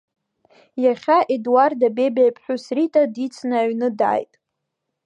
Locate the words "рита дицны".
2.75-3.55